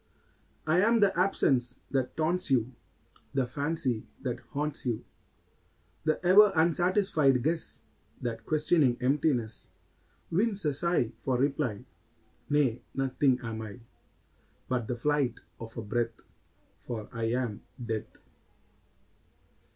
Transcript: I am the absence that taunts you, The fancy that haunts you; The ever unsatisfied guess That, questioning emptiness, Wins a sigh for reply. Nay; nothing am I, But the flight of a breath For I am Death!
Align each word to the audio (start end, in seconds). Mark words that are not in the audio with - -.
I 0.65 0.79
am 0.81 0.99
the 0.99 1.15
absence 1.15 1.79
that 1.91 2.17
taunts 2.17 2.49
you, 2.49 2.73
The 3.35 3.45
fancy 3.45 4.07
that 4.23 4.39
haunts 4.49 4.87
you; 4.87 5.05
The 6.05 6.19
ever 6.25 6.51
unsatisfied 6.55 7.43
guess 7.43 7.83
That, 8.19 8.43
questioning 8.43 8.97
emptiness, 8.99 9.69
Wins 10.31 10.65
a 10.65 10.73
sigh 10.73 11.11
for 11.23 11.37
reply. 11.37 11.85
Nay; 12.49 12.81
nothing 12.95 13.41
am 13.41 13.61
I, 13.61 13.81
But 14.67 14.87
the 14.87 14.97
flight 14.97 15.35
of 15.59 15.77
a 15.77 15.83
breath 15.83 16.19
For 16.79 17.07
I 17.13 17.25
am 17.33 17.61
Death! 17.79 18.17